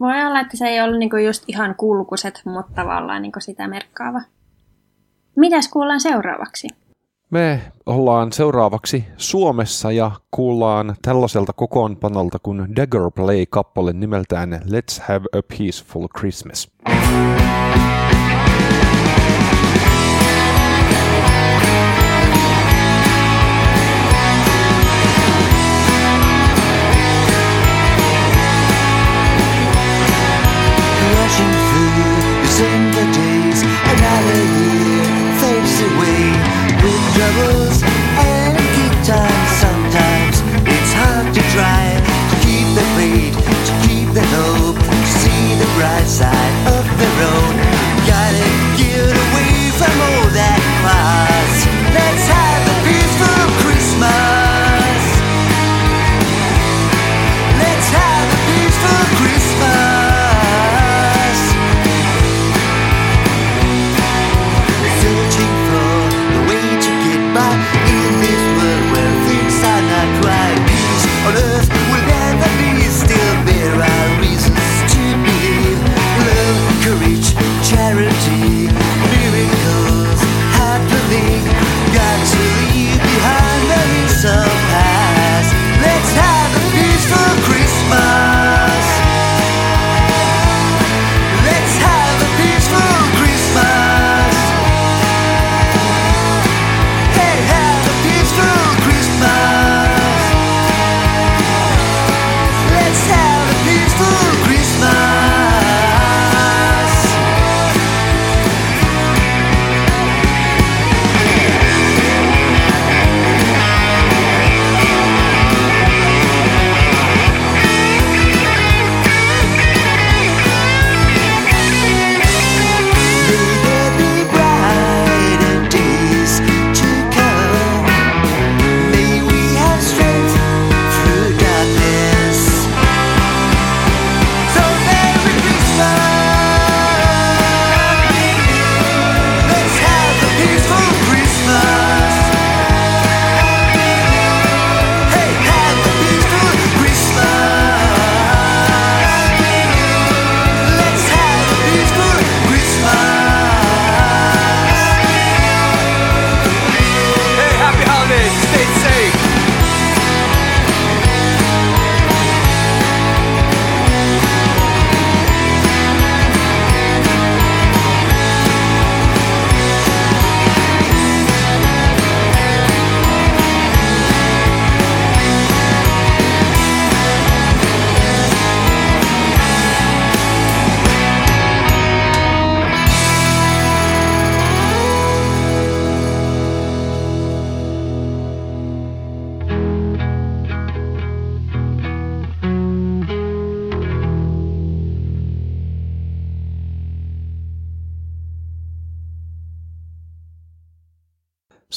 Voi 0.00 0.26
olla, 0.26 0.40
että 0.40 0.56
se 0.56 0.66
ei 0.66 0.80
ollut 0.80 0.98
niinku 0.98 1.16
just 1.16 1.44
ihan 1.46 1.74
kulkuset, 1.74 2.42
mutta 2.44 2.72
tavallaan 2.74 3.22
niinku 3.22 3.40
sitä 3.40 3.68
merkkaava. 3.68 4.20
Mitäs 5.36 5.68
kuullaan 5.68 6.00
seuraavaksi? 6.00 6.68
Me 7.30 7.60
ollaan 7.86 8.32
seuraavaksi 8.32 9.04
Suomessa 9.16 9.92
ja 9.92 10.10
kuullaan 10.30 10.96
tällaiselta 11.02 11.52
kokoonpanolta 11.52 12.38
kuin 12.42 12.76
Dagger 12.76 13.10
Play-kappale 13.14 13.92
nimeltään 13.92 14.52
Let's 14.52 15.02
Have 15.08 15.24
a 15.38 15.42
Peaceful 15.58 16.08
Christmas. 16.18 16.70
Rushing 16.86 17.39
with 37.30 37.44
troubles 37.44 37.59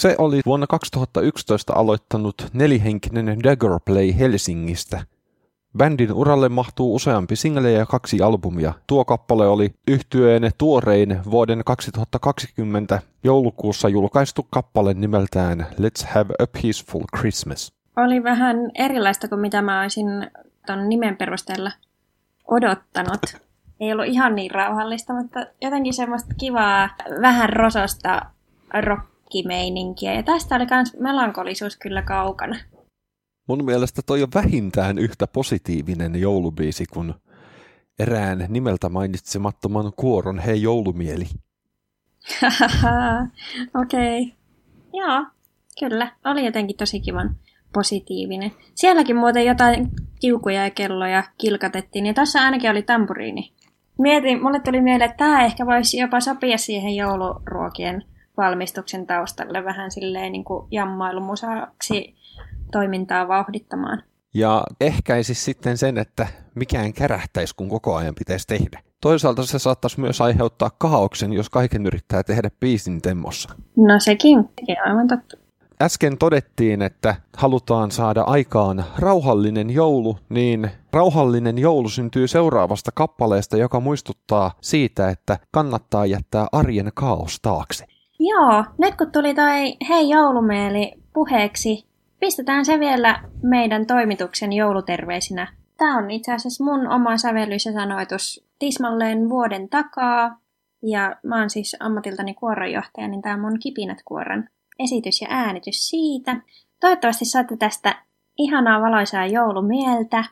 Se 0.04 0.16
oli 0.18 0.42
vuonna 0.46 0.68
2011 0.68 1.74
aloittanut 1.74 2.48
nelihenkinen 2.54 3.44
Dagger 3.44 3.80
Play 3.86 4.20
Helsingistä. 4.20 5.04
Bändin 5.78 6.14
uralle 6.14 6.50
mahtuu 6.50 6.96
useampi 6.96 7.36
single 7.36 7.72
ja 7.72 7.86
kaksi 7.86 8.22
albumia. 8.22 8.74
Tuo 8.88 9.06
kappale 9.06 9.48
oli 9.48 9.74
yhtyeen 9.88 10.52
tuorein 10.58 11.20
vuoden 11.32 11.62
2020 11.66 13.00
joulukuussa 13.24 13.90
julkaistu 13.90 14.48
kappale 14.50 14.94
nimeltään 14.94 15.60
Let's 15.60 16.08
Have 16.08 16.34
a 16.40 16.48
Peaceful 16.48 17.04
Christmas. 17.18 17.74
Oli 17.98 18.24
vähän 18.24 18.58
erilaista 18.76 19.28
kuin 19.28 19.42
mitä 19.42 19.62
mä 19.62 19.82
olisin 19.82 20.08
ton 20.66 20.90
nimen 20.90 21.18
perusteella 21.18 21.72
odottanut. 22.48 23.38
Ei 23.80 23.92
ollut 23.92 24.08
ihan 24.08 24.36
niin 24.36 24.52
rauhallista, 24.52 25.14
mutta 25.14 25.46
jotenkin 25.62 25.94
semmoista 25.94 26.34
kivaa, 26.40 26.90
vähän 27.22 27.50
rososta 27.50 28.22
rockimeininkiä. 29.34 30.14
Ja 30.14 30.24
tästä 30.24 30.56
oli 30.56 30.66
myös 30.72 30.94
melankolisuus 31.00 31.78
kyllä 31.78 32.02
kaukana. 32.02 32.60
Mun 33.48 33.66
mielestä 33.66 34.02
toi 34.06 34.24
on 34.24 34.30
vähintään 34.36 34.98
yhtä 34.98 35.28
positiivinen 35.28 36.16
joulubiisi 36.16 36.86
kuin 36.86 37.14
erään 38.00 38.46
nimeltä 38.50 38.90
mainitsemattoman 38.90 39.92
kuoron 39.96 40.40
Hei 40.40 40.62
joulumieli. 40.62 41.26
Okei. 43.82 44.22
Okay. 44.22 44.38
Joo, 44.94 45.26
kyllä. 45.80 46.12
Oli 46.26 46.46
jotenkin 46.46 46.78
tosi 46.78 47.00
kivan 47.00 47.36
positiivinen. 47.74 48.52
Sielläkin 48.76 49.16
muuten 49.16 49.46
jotain 49.46 49.90
kiukuja 50.20 50.64
ja 50.64 50.70
kelloja 50.70 51.24
kilkatettiin, 51.38 52.06
ja 52.06 52.14
tässä 52.14 52.42
ainakin 52.42 52.72
oli 52.72 52.82
tampuriini. 52.82 53.54
Mietin, 54.00 54.44
mulle 54.44 54.60
tuli 54.60 54.82
mieleen, 54.82 55.10
että 55.10 55.26
tämä 55.26 55.46
ehkä 55.46 55.66
voisi 55.66 55.98
jopa 55.98 56.20
sopia 56.20 56.58
siihen 56.58 56.96
jouluruokien 56.96 58.04
valmistuksen 58.38 59.08
taustalle 59.08 59.64
vähän 59.64 59.92
silleen 59.92 60.32
niin 60.32 60.44
kuin 60.44 60.68
jammailumusaksi 60.72 62.16
toimintaa 62.72 63.28
vauhdittamaan. 63.28 64.04
Ja 64.34 64.64
ehkäisi 64.82 65.34
sitten 65.34 65.78
sen, 65.78 65.98
että 65.98 66.28
mikään 66.56 66.94
kärähtäisi, 66.94 67.56
kun 67.56 67.70
koko 67.70 67.96
ajan 67.96 68.16
pitäisi 68.16 68.48
tehdä. 68.48 68.80
Toisaalta 69.02 69.46
se 69.46 69.60
saattaisi 69.60 70.00
myös 70.00 70.22
aiheuttaa 70.22 70.70
kaauksen, 70.78 71.34
jos 71.34 71.50
kaiken 71.50 71.86
yrittää 71.86 72.24
tehdä 72.24 72.50
biisin 72.60 73.02
temmossa. 73.02 73.50
No 73.78 74.00
sekin, 74.00 74.50
sekin 74.60 74.78
aivan 74.86 75.08
totta. 75.08 75.38
Äsken 75.82 76.18
todettiin, 76.18 76.82
että 76.82 77.16
halutaan 77.38 77.92
saada 77.92 78.22
aikaan 78.22 78.84
rauhallinen 78.98 79.70
joulu, 79.70 80.18
niin 80.30 80.72
rauhallinen 80.94 81.58
joulu 81.58 81.90
syntyy 81.90 82.28
seuraavasta 82.28 82.92
kappaleesta, 82.94 83.58
joka 83.58 83.80
muistuttaa 83.80 84.52
siitä, 84.62 85.10
että 85.10 85.38
kannattaa 85.52 86.06
jättää 86.06 86.48
arjen 86.52 86.92
kaos 86.94 87.40
taakse. 87.42 87.86
Joo, 88.28 88.66
nyt 88.78 88.96
kun 88.96 89.12
tuli 89.12 89.34
toi 89.34 89.78
Hei 89.90 90.10
joulumieli 90.10 90.94
puheeksi, 91.14 91.88
pistetään 92.20 92.66
se 92.66 92.80
vielä 92.80 93.24
meidän 93.42 93.86
toimituksen 93.86 94.54
jouluterveisinä. 94.54 95.54
Tämä 95.78 95.98
on 95.98 96.12
itse 96.12 96.34
asiassa 96.34 96.64
mun 96.64 96.88
oma 96.88 97.18
sävellys 97.18 97.66
ja 97.66 97.74
sanoitus 97.74 98.46
tismalleen 98.60 99.30
vuoden 99.30 99.70
takaa. 99.70 100.40
Ja 100.84 101.16
mä 101.24 101.40
oon 101.40 101.50
siis 101.50 101.76
ammatiltani 101.80 102.34
kuoronjohtaja, 102.34 103.08
niin 103.08 103.22
tämä 103.22 103.36
on 103.36 103.42
mun 103.42 103.60
kipinät 103.60 103.98
kuoron 104.06 104.50
esitys 104.80 105.22
ja 105.22 105.28
äänitys 105.30 105.90
siitä. 105.90 106.42
Toivottavasti 106.80 107.26
saatte 107.26 107.58
tästä 107.58 107.96
ihanaa 108.38 108.82
valoisaa 108.82 109.26
joulumieltä. 109.26 110.24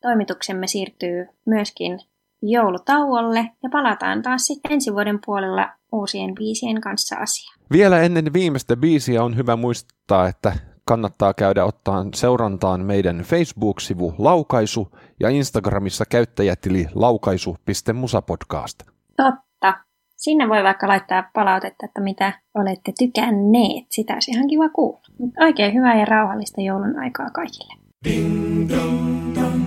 Toimituksemme 0.00 0.66
siirtyy 0.66 1.26
myöskin 1.44 1.98
joulutauolle 2.42 3.50
ja 3.62 3.68
palataan 3.72 4.22
taas 4.22 4.46
sitten 4.46 4.72
ensi 4.72 4.92
vuoden 4.92 5.18
puolella 5.26 5.68
uusien 5.92 6.34
biisien 6.34 6.80
kanssa 6.80 7.16
asiaan. 7.16 7.58
Vielä 7.72 8.00
ennen 8.00 8.32
viimeistä 8.32 8.76
biisiä 8.76 9.24
on 9.24 9.36
hyvä 9.36 9.56
muistaa, 9.56 10.28
että 10.28 10.52
kannattaa 10.84 11.34
käydä 11.34 11.64
ottaa 11.64 12.06
seurantaan 12.14 12.80
meidän 12.84 13.18
Facebook-sivu 13.18 14.14
Laukaisu 14.18 14.88
ja 15.20 15.28
Instagramissa 15.28 16.04
käyttäjätili 16.10 16.86
laukaisu.musapodcast. 16.94 18.82
Totta. 19.16 19.74
Sinne 20.16 20.48
voi 20.48 20.62
vaikka 20.62 20.88
laittaa 20.88 21.30
palautetta, 21.34 21.86
että 21.86 22.00
mitä 22.00 22.32
olette 22.54 22.92
tykänneet. 22.98 23.86
Sitä 23.90 24.14
olisi 24.14 24.30
ihan 24.30 24.48
kiva 24.48 24.68
kuulla. 24.68 25.02
Mutta 25.18 25.44
oikein 25.44 25.74
hyvää 25.74 25.98
ja 25.98 26.04
rauhallista 26.04 26.60
joulun 26.60 26.98
aikaa 26.98 27.30
kaikille. 27.30 27.74
Ding 28.04 28.68
dong 28.70 29.34
dong. 29.34 29.64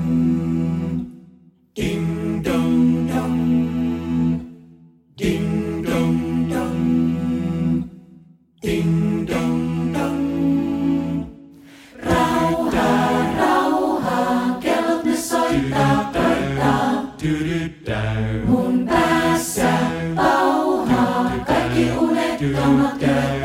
Ding 1.76 2.05
Gud 22.46 23.04
är 23.10 23.45